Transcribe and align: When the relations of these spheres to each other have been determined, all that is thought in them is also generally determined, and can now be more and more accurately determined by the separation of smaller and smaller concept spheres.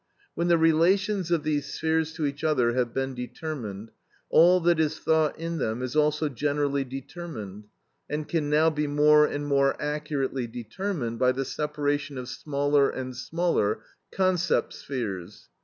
When 0.33 0.47
the 0.47 0.57
relations 0.57 1.29
of 1.29 1.43
these 1.43 1.75
spheres 1.75 2.11
to 2.13 2.25
each 2.25 2.43
other 2.43 2.73
have 2.73 2.91
been 2.91 3.13
determined, 3.13 3.91
all 4.31 4.59
that 4.61 4.79
is 4.79 4.97
thought 4.97 5.37
in 5.37 5.59
them 5.59 5.83
is 5.83 5.95
also 5.95 6.27
generally 6.27 6.83
determined, 6.83 7.65
and 8.09 8.27
can 8.27 8.49
now 8.49 8.71
be 8.71 8.87
more 8.87 9.27
and 9.27 9.45
more 9.45 9.79
accurately 9.79 10.47
determined 10.47 11.19
by 11.19 11.33
the 11.33 11.45
separation 11.45 12.17
of 12.17 12.29
smaller 12.29 12.89
and 12.89 13.15
smaller 13.15 13.83
concept 14.11 14.73
spheres. 14.73 15.49